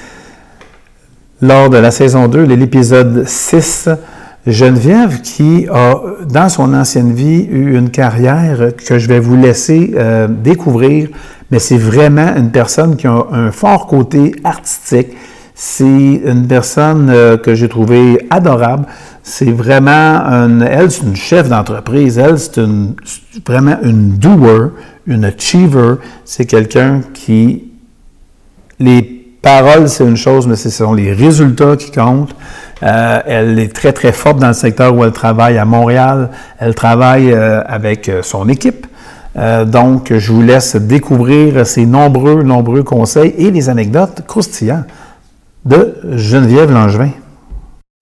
[1.41, 3.89] lors de la saison 2, de l'épisode 6,
[4.47, 5.95] Geneviève qui a,
[6.29, 11.09] dans son ancienne vie, eu une carrière que je vais vous laisser euh, découvrir,
[11.51, 15.09] mais c'est vraiment une personne qui a un fort côté artistique.
[15.57, 18.85] C'est une personne euh, que j'ai trouvée adorable.
[19.23, 22.17] C'est vraiment une, elle, c'est une chef d'entreprise.
[22.17, 22.61] Elle, c'est
[23.47, 24.71] vraiment une doer,
[25.07, 25.95] une achiever.
[26.25, 27.71] C'est quelqu'un qui,
[28.79, 29.01] les
[29.41, 32.35] paroles, c'est une chose, mais ce sont les résultats qui comptent.
[32.83, 36.31] Euh, elle est très, très forte dans le secteur où elle travaille à Montréal.
[36.59, 38.87] Elle travaille euh, avec son équipe.
[39.67, 44.85] Donc, je vous laisse découvrir ses nombreux, nombreux conseils et les anecdotes croustillantes
[45.65, 47.09] de Geneviève Langevin.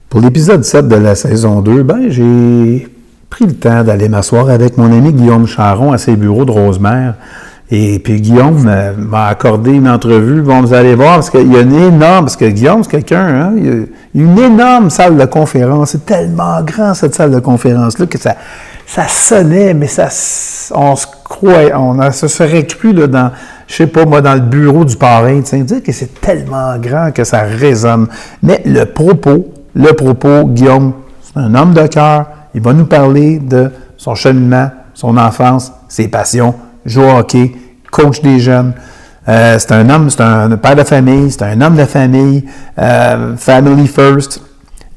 [0.09, 2.87] Pour l'épisode 7 de la saison 2, ben, j'ai
[3.29, 7.15] pris le temps d'aller m'asseoir avec mon ami Guillaume Charon à ses bureaux de Rosemère.
[7.71, 10.41] Et puis Guillaume m'a accordé une entrevue.
[10.41, 13.25] Bon, vous allez voir, parce qu'il y a une énorme, parce que Guillaume, c'est quelqu'un,
[13.25, 15.91] hein, il y a une énorme salle de conférence.
[15.91, 18.35] C'est tellement grand, cette salle de conférence-là, que ça,
[18.85, 20.09] ça sonnait, mais ça,
[20.75, 23.31] on se croit, on se serait cru là, dans,
[23.67, 27.23] je sais pas moi, dans le bureau du parrain, dire que c'est tellement grand que
[27.23, 28.07] ça résonne.
[28.41, 32.27] Mais le propos, le propos, Guillaume, c'est un homme de cœur.
[32.53, 36.53] Il va nous parler de son cheminement, son enfance, ses passions,
[36.85, 37.51] jouer au hockey,
[37.91, 38.73] coach des jeunes.
[39.27, 42.45] Euh, c'est un homme, c'est un père de famille, c'est un homme de famille,
[42.77, 44.41] euh, family first.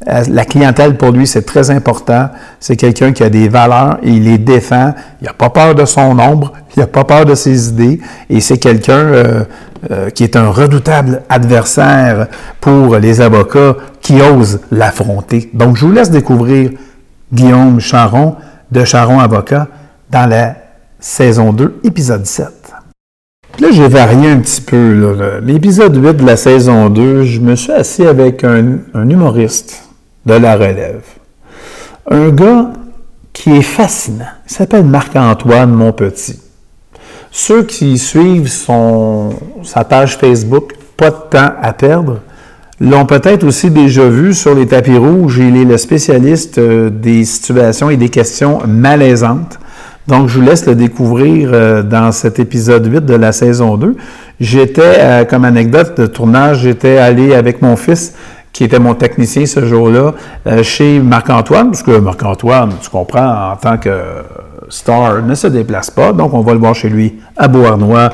[0.09, 2.29] Euh, la clientèle, pour lui, c'est très important.
[2.61, 4.95] C'est quelqu'un qui a des valeurs et il les défend.
[5.21, 8.01] Il n'a pas peur de son nombre, il n'a pas peur de ses idées.
[8.31, 9.45] Et c'est quelqu'un euh,
[9.91, 12.29] euh, qui est un redoutable adversaire
[12.61, 15.51] pour les avocats qui osent l'affronter.
[15.53, 16.71] Donc, je vous laisse découvrir
[17.33, 18.37] Guillaume Charon
[18.71, 19.67] de Charon Avocat
[20.11, 20.55] dans la
[21.01, 22.47] saison 2, épisode 7.
[23.59, 25.41] Là, j'ai varié un petit peu.
[25.43, 29.86] L'épisode 8 de la saison 2, je me suis assis avec un, humoriste
[30.27, 31.03] de la relève.
[32.11, 32.71] Un gars
[33.33, 34.25] qui est fascinant.
[34.49, 36.41] Il s'appelle Marc-Antoine Monpetit.
[37.31, 39.31] Ceux qui suivent son,
[39.63, 42.21] sa page Facebook, pas de temps à perdre,
[42.81, 45.39] l'ont peut-être aussi déjà vu sur les tapis rouges.
[45.39, 49.59] Il est le spécialiste euh, des situations et des questions malaisantes.
[50.07, 53.97] Donc, je vous laisse le découvrir euh, dans cet épisode 8 de la saison 2.
[54.39, 58.15] J'étais, euh, comme anecdote de tournage, j'étais allé avec mon fils,
[58.57, 60.15] qui était mon technicien ce jour-là,
[60.47, 63.91] euh, chez Marc-Antoine, parce que Marc-Antoine, tu comprends, en tant que
[64.71, 66.15] star, ne se déplace pas.
[66.15, 68.11] Donc, on va le voir chez lui à Beauharnois,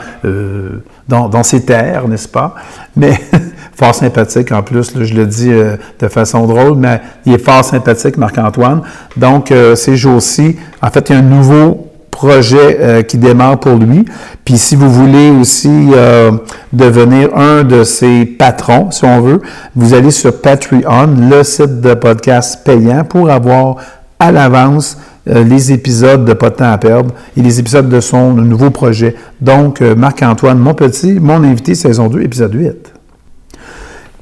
[1.09, 2.57] dans, dans, ses terres, n'est-ce pas?
[2.97, 3.13] Mais
[3.75, 8.17] fort sympathique en plus, je le dis de façon drôle, mais il est fort sympathique,
[8.17, 8.83] Marc-Antoine.
[9.17, 11.92] Donc, ces jours-ci, en fait, il y a un nouveau
[12.23, 14.05] projet euh, qui démarre pour lui.
[14.45, 16.31] Puis si vous voulez aussi euh,
[16.73, 19.41] devenir un de ses patrons, si on veut,
[19.75, 23.77] vous allez sur Patreon, le site de podcast payant, pour avoir
[24.21, 28.01] à l'avance euh, les épisodes de Pas de temps à perdre et les épisodes de
[28.01, 29.17] son nouveau projet.
[29.41, 32.92] Donc, Marc-Antoine mon petit, mon invité, saison 2, épisode 8.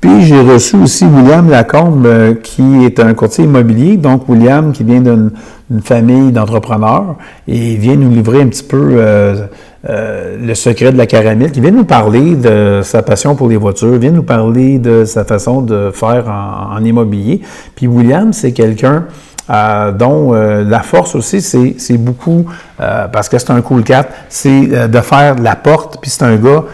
[0.00, 3.98] Puis j'ai reçu aussi William Lacombe, euh, qui est un courtier immobilier.
[3.98, 5.30] Donc William, qui vient d'une
[5.82, 9.46] famille d'entrepreneurs, et vient nous livrer un petit peu euh,
[9.90, 13.58] euh, le secret de la caramel, qui vient nous parler de sa passion pour les
[13.58, 17.42] voitures, vient nous parler de sa façon de faire en, immobilier.
[17.74, 19.04] Puis William, c'est quelqu'un
[19.98, 22.46] dont la force aussi, c'est beaucoup,
[22.78, 26.64] parce que c'est un cool cat, c'est de faire la porte, puis c'est un gars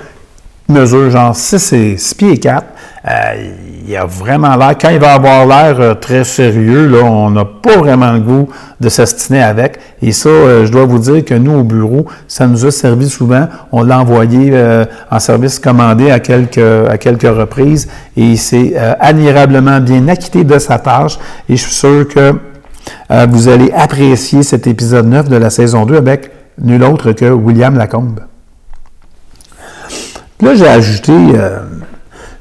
[0.68, 2.64] mesure genre 6, et, 6 pieds et 4.
[3.08, 3.50] Euh,
[3.86, 7.44] il a vraiment l'air, quand il va avoir l'air euh, très sérieux, là, on n'a
[7.44, 8.48] pas vraiment le goût
[8.80, 9.78] de s'astiner avec.
[10.02, 13.08] Et ça, euh, je dois vous dire que nous, au bureau, ça nous a servi
[13.08, 13.46] souvent.
[13.70, 14.52] On l'a envoyé
[15.10, 20.58] en service commandé à quelques, à quelques reprises et il s'est admirablement bien acquitté de
[20.58, 21.18] sa tâche.
[21.48, 22.34] Et je suis sûr que
[23.28, 27.76] vous allez apprécier cet épisode 9 de la saison 2 avec nul autre que William
[27.76, 28.20] Lacombe.
[30.40, 31.12] Là, j'ai ajouté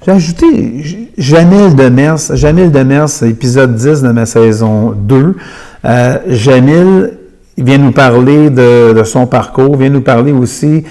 [0.05, 5.35] j'ai ajouté Jamil Demers, Jamil Demers, épisode 10 de ma saison 2.
[5.83, 7.11] Euh, Jamil
[7.57, 10.83] il vient nous parler de, son parcours, vient nous parler aussi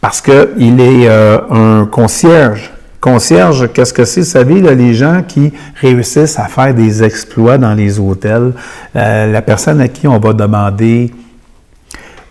[0.00, 2.72] parce qu'il est euh, un concierge.
[3.00, 4.20] Concierge, qu'est-ce que c'est?
[4.20, 8.52] Vous savez, les gens qui réussissent à faire des exploits dans les hôtels,
[8.96, 11.10] euh, la personne à qui on va demander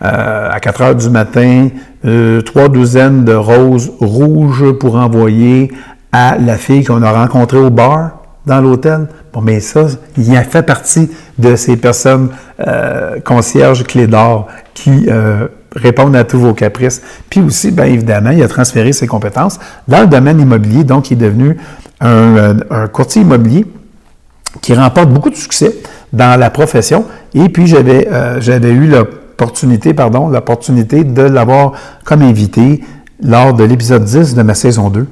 [0.01, 1.69] euh, à 4 heures du matin,
[2.45, 5.71] trois douzaines de roses rouges pour envoyer
[6.11, 9.07] à la fille qu'on a rencontrée au bar dans l'hôtel.
[9.33, 9.85] Bon, mais ça,
[10.17, 12.29] il a fait partie de ces personnes
[12.67, 17.01] euh, concierges clés d'or qui euh, répondent à tous vos caprices.
[17.29, 21.21] Puis aussi, bien évidemment, il a transféré ses compétences dans le domaine immobilier, donc il
[21.21, 21.57] est devenu
[22.01, 23.65] un, euh, un courtier immobilier
[24.61, 25.75] qui remporte beaucoup de succès
[26.11, 27.05] dans la profession.
[27.35, 28.91] Et puis, j'avais, euh, j'avais eu
[29.39, 31.71] l'opportunité, pardon, l'opportunité de l'avoir
[32.03, 32.81] comme invité
[33.23, 35.07] lors de l'épisode 10 de ma saison 2.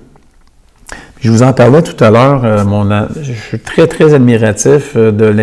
[1.22, 5.34] Je vous en parlais tout à l'heure, euh, je suis très, très admiratif euh, de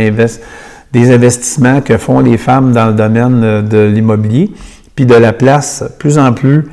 [0.93, 4.53] des investissements que font les femmes dans le domaine euh, de l'immobilier,
[4.95, 6.67] puis de la place plus en plus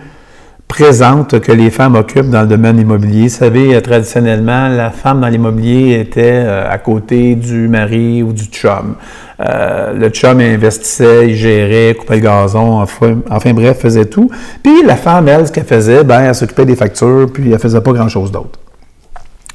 [0.71, 3.23] présente que les femmes occupent dans le domaine immobilier.
[3.23, 8.95] Vous savez, traditionnellement, la femme dans l'immobilier était à côté du mari ou du chum.
[9.37, 14.31] le chum investissait, il gérait, coupait le gazon, enfin, bref, faisait tout.
[14.63, 17.81] Puis la femme, elle, ce qu'elle faisait, ben, elle s'occupait des factures, puis elle faisait
[17.81, 18.57] pas grand-chose d'autre.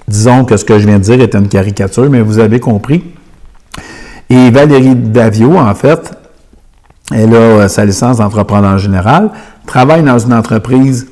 [0.07, 3.03] Disons que ce que je viens de dire est une caricature, mais vous avez compris.
[4.29, 6.13] Et Valérie Davio, en fait,
[7.15, 9.31] elle a euh, sa licence d'entrepreneur général,
[9.67, 11.09] travaille dans une entreprise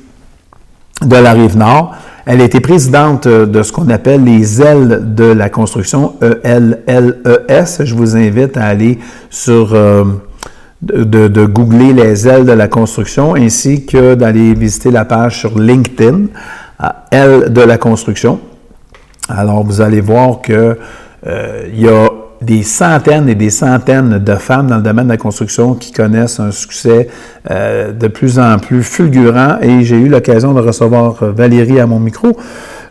[1.01, 1.95] de la rive nord.
[2.25, 7.81] Elle a été présidente euh, de ce qu'on appelle les ailes de la construction, E-L-L-E-S.
[7.83, 10.03] Je vous invite à aller sur, euh,
[10.81, 15.59] de, de, googler les ailes de la construction, ainsi que d'aller visiter la page sur
[15.59, 16.25] LinkedIn,
[17.11, 18.39] L de la construction.
[19.29, 20.75] Alors, vous allez voir qu'il
[21.27, 22.09] euh, y a
[22.41, 26.39] des centaines et des centaines de femmes dans le domaine de la construction qui connaissent
[26.39, 27.07] un succès
[27.49, 31.99] euh, de plus en plus fulgurant et j'ai eu l'occasion de recevoir Valérie à mon
[31.99, 32.37] micro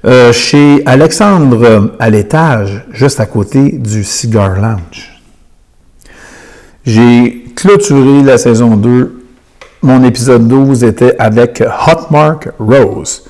[0.04, 5.20] euh, chez Alexandre à l'étage, juste à côté du Cigar Lounge.
[6.84, 9.24] J'ai clôturé la saison 2.
[9.82, 13.24] Mon épisode 12 était avec Hotmark Rose.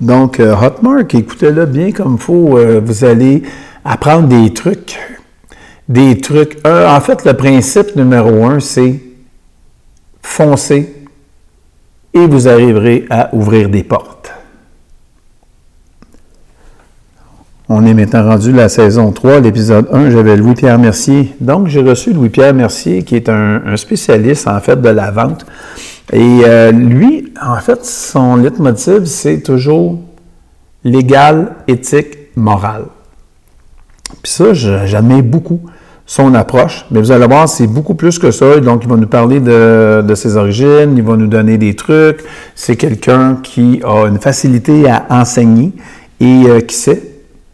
[0.00, 2.58] Donc, euh, Hotmark, écoutez-le bien comme il faut.
[2.58, 3.42] Euh, vous allez
[3.84, 4.98] apprendre des trucs.
[5.88, 6.58] Des trucs.
[6.66, 9.00] en fait, le principe numéro un, c'est
[10.22, 10.94] foncer
[12.14, 14.32] et vous arriverez à ouvrir des portes.
[17.72, 21.36] On est maintenant rendu la saison 3, l'épisode 1, j'avais Louis-Pierre Mercier.
[21.40, 25.46] Donc, j'ai reçu Louis-Pierre Mercier, qui est un, spécialiste, en fait, de la vente.
[26.12, 29.98] Et euh, lui, en fait, son leitmotiv, c'est toujours
[30.84, 32.86] légal, éthique, moral.
[34.22, 35.60] Puis ça, j'admets beaucoup
[36.10, 36.86] son approche.
[36.90, 38.58] Mais vous allez voir, c'est beaucoup plus que ça.
[38.58, 42.24] Donc, il va nous parler de, ses origines, il va nous donner des trucs.
[42.56, 45.72] C'est quelqu'un qui a une facilité à enseigner
[46.18, 47.00] et euh, qui sait,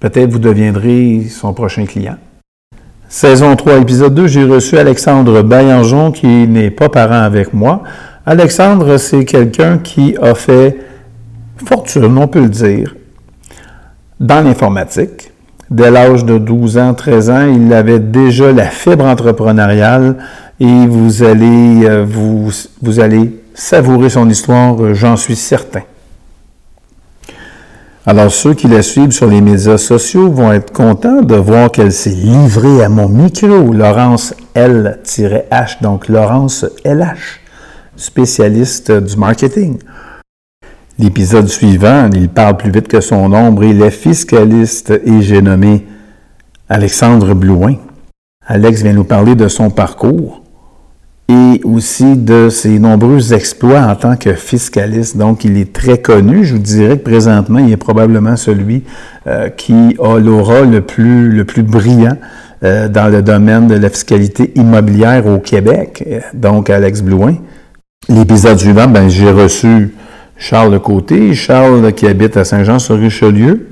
[0.00, 2.16] peut-être vous deviendrez son prochain client.
[3.10, 7.82] Saison 3, épisode 2, j'ai reçu Alexandre Baillangeon qui n'est pas parent avec moi.
[8.28, 10.76] Alexandre, c'est quelqu'un qui a fait
[11.64, 12.96] fortune, on peut le dire,
[14.18, 15.30] dans l'informatique.
[15.70, 20.16] Dès l'âge de 12 ans, 13 ans, il avait déjà la fibre entrepreneuriale
[20.58, 22.50] et vous allez, euh,
[22.98, 25.82] allez savourer son histoire, j'en suis certain.
[28.06, 31.92] Alors, ceux qui la suivent sur les médias sociaux vont être contents de voir qu'elle
[31.92, 37.45] s'est livrée à mon micro, Laurence L-H, donc Laurence LH,
[37.96, 39.78] spécialiste du marketing.
[40.98, 45.86] L'épisode suivant, il parle plus vite que son ombre, il est fiscaliste et j'ai nommé
[46.68, 47.76] Alexandre Blouin.
[48.46, 50.42] Alex vient nous parler de son parcours
[51.28, 55.16] et aussi de ses nombreux exploits en tant que fiscaliste.
[55.16, 56.44] Donc, il est très connu.
[56.44, 58.84] Je vous dirais que présentement, il est probablement celui
[59.26, 62.16] euh, qui a l'aura le plus, le plus brillant
[62.62, 66.08] euh, dans le domaine de la fiscalité immobilière au Québec.
[66.32, 67.36] Donc, Alex Blouin.
[68.08, 69.92] L'épisode suivant, ben, j'ai reçu
[70.38, 71.34] Charles Côté.
[71.34, 73.68] Charles qui habite à Saint-Jean-sur-Richelieu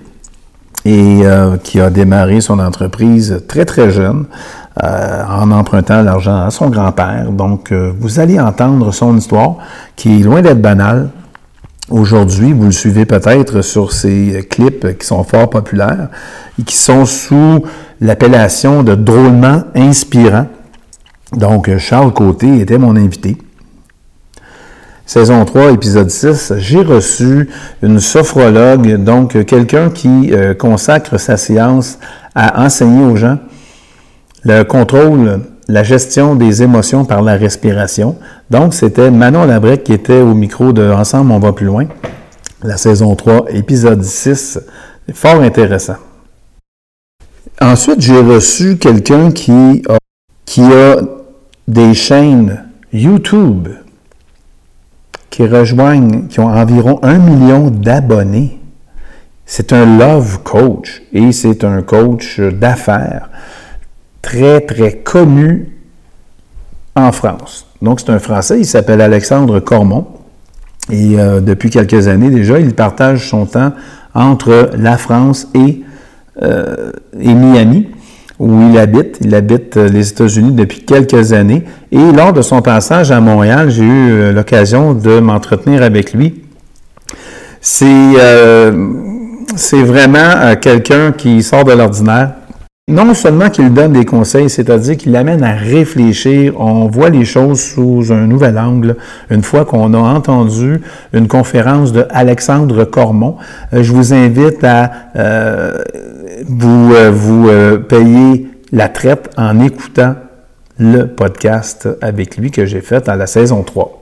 [0.85, 4.25] et euh, qui a démarré son entreprise très très jeune
[4.83, 7.31] euh, en empruntant l'argent à son grand-père.
[7.31, 9.59] Donc, euh, vous allez entendre son histoire
[9.95, 11.11] qui est loin d'être banale.
[11.89, 16.09] Aujourd'hui, vous le suivez peut-être sur ces clips qui sont fort populaires
[16.59, 17.63] et qui sont sous
[18.01, 20.49] l'appellation de drôlement inspirant.
[21.33, 23.39] Donc, Charles Côté était mon invité.
[25.07, 27.51] Saison 3, épisode 6, j'ai reçu
[27.83, 31.99] une sophrologue, donc quelqu'un qui euh, consacre sa séance
[32.35, 33.39] à enseigner aux gens
[34.45, 38.17] le contrôle, la gestion des émotions par la respiration.
[38.51, 41.85] Donc, c'était Manon Labrec qui était au micro de Ensemble, on va plus loin.
[42.63, 44.59] La saison 3, épisode 6,
[45.13, 45.97] fort intéressant.
[47.61, 49.83] Ensuite, j'ai reçu quelqu'un qui
[50.63, 50.97] a
[51.69, 53.69] des chaînes YouTube
[55.35, 58.61] qui rejoignent, qui ont environ un million d'abonnés.
[59.47, 63.31] C'est un love coach et c'est un coach d'affaires
[64.23, 65.73] très, très connu
[66.95, 67.67] en France.
[67.83, 70.07] Donc, c'est un Français, il s'appelle Alexandre Cormont.
[70.89, 73.73] Et euh, depuis quelques années déjà, il partage son temps
[74.15, 75.83] entre la France et,
[76.43, 77.89] euh, et Miami
[78.39, 79.19] où il habite.
[79.21, 81.65] Il habite euh, les États-Unis depuis quelques années.
[81.93, 86.43] Et lors de son passage à Montréal, j'ai eu euh, l'occasion de m'entretenir avec lui.
[87.61, 88.91] C'est euh,
[89.73, 92.33] vraiment quelqu'un qui sort de l'ordinaire.
[92.87, 97.63] Non seulement qu'il donne des conseils, c'est-à-dire qu'il l'amène à réfléchir, on voit les choses
[97.63, 98.97] sous un nouvel angle.
[99.31, 100.83] Une fois qu'on a entendu
[101.15, 103.37] une conférence de Alexandre Cormont,
[103.73, 104.91] je vous invite à
[106.47, 110.17] vous, euh, vous euh, payez la traite en écoutant
[110.79, 113.94] le podcast avec lui que j'ai fait à la saison 3.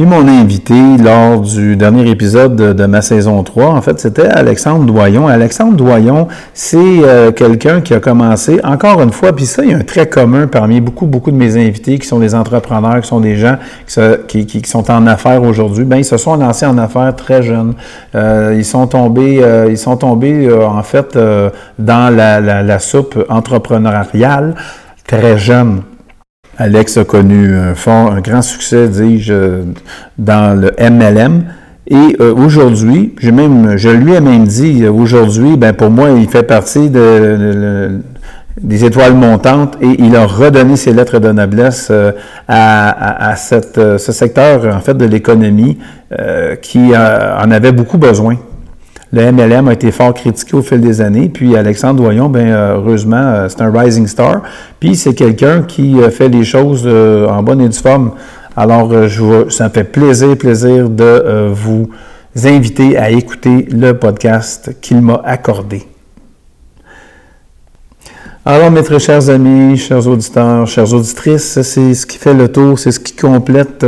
[0.00, 4.86] Puis mon invité lors du dernier épisode de, ma saison 3, en fait, c'était Alexandre
[4.86, 5.28] Doyon.
[5.28, 9.74] Alexandre Doyon, c'est euh, quelqu'un qui a commencé, encore une fois, puis ça, il y
[9.74, 13.08] a un trait commun parmi beaucoup, beaucoup de mes invités qui sont des entrepreneurs, qui
[13.08, 13.56] sont des gens
[14.26, 15.84] qui, sont en affaires aujourd'hui.
[15.84, 17.74] Ben, ils se sont lancés en affaires très jeunes.
[18.14, 21.18] Euh, ils sont tombés, euh, ils sont tombés, en fait,
[21.78, 24.54] dans la, soupe entrepreneuriale
[25.06, 25.82] très jeunes.
[26.58, 29.62] Alex a connu un, grand succès, dis-je,
[30.18, 31.44] dans le MLM.
[31.86, 36.88] Et euh, aujourd'hui, je lui ai même dit, aujourd'hui, ben pour moi, il fait partie
[36.88, 38.00] de,
[38.60, 42.12] des étoiles montantes et il a redonné ses lettres de noblesse euh,
[42.48, 45.78] à, euh, ce secteur en fait de l'économie
[46.18, 48.36] euh, qui en avait beaucoup besoin.
[49.12, 53.46] Le MLM a été fort critiqué au fil des années, puis Alexandre Doyon, ben heureusement,
[53.48, 54.42] c'est un rising star,
[54.78, 58.12] puis c'est quelqu'un qui fait les choses en bonne et due forme.
[58.56, 61.90] Alors, je, ça me fait plaisir, plaisir de vous
[62.44, 65.89] inviter à écouter le podcast qu'il m'a accordé.
[68.46, 72.78] Alors, mes très chers amis, chers auditeurs, chères auditrices, c'est ce qui fait le tour,
[72.78, 73.84] c'est ce qui complète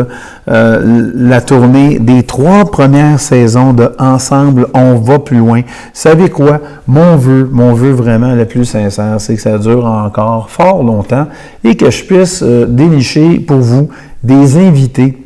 [0.47, 5.63] euh, la tournée des trois premières saisons de Ensemble, on va plus loin.
[5.95, 6.61] Savez quoi?
[6.87, 11.29] Mon vœu, mon vœu vraiment le plus sincère, c'est que ça dure encore fort longtemps
[11.65, 13.89] et que je puisse euh, dénicher pour vous
[14.23, 15.25] des invités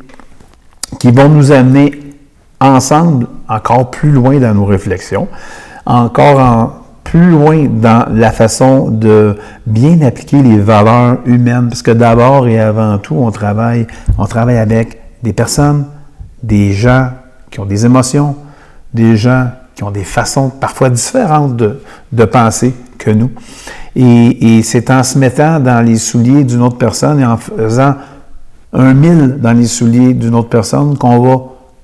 [1.01, 1.99] qui vont nous amener
[2.61, 5.27] ensemble encore plus loin dans nos réflexions,
[5.85, 11.91] encore en plus loin dans la façon de bien appliquer les valeurs humaines, parce que
[11.91, 13.87] d'abord et avant tout, on travaille,
[14.17, 15.85] on travaille avec des personnes,
[16.43, 17.11] des gens
[17.49, 18.35] qui ont des émotions,
[18.93, 23.31] des gens qui ont des façons parfois différentes de, penser que nous.
[23.95, 27.95] Et, et c'est en se mettant dans les souliers d'une autre personne et en faisant
[28.73, 31.41] un mille dans les souliers d'une autre personne qu'on va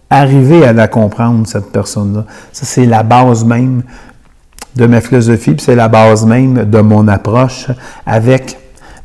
[0.10, 2.26] arriver à la comprendre, cette personne-là.
[2.52, 3.84] Ça, c'est la base même
[4.76, 7.68] de ma philosophie, puis c'est la base même de mon approche
[8.06, 8.58] avec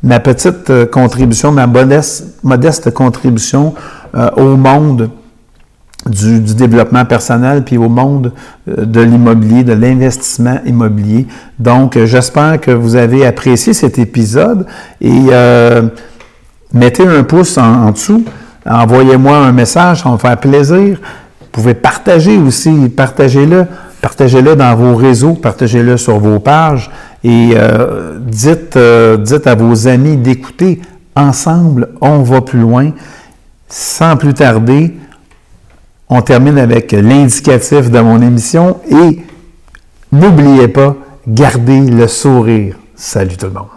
[0.03, 3.73] ma petite euh, contribution, ma modeste, contribution
[4.15, 5.09] euh, au monde
[6.05, 8.31] du, développement personnel, puis au monde
[8.67, 11.27] euh, de l'immobilier, de l'investissement immobilier.
[11.59, 14.65] Donc, j'espère que vous avez apprécié cet épisode
[15.01, 15.27] et
[16.73, 18.23] mettez un pouce en, dessous,
[18.65, 20.97] envoyez-moi un message, ça me faire plaisir.
[21.41, 23.65] Vous pouvez partager aussi, partagez-le.
[24.01, 26.89] Partagez-le dans vos réseaux, partagez-le sur vos pages
[27.23, 30.81] et euh, dites, euh, dites à vos amis d'écouter.
[31.15, 32.91] Ensemble, on va plus loin.
[33.67, 34.95] Sans plus tarder,
[36.07, 39.21] on termine avec l'indicatif de mon émission et
[40.11, 40.95] n'oubliez pas,
[41.27, 42.75] gardez le sourire.
[42.95, 43.67] Salut tout le monde.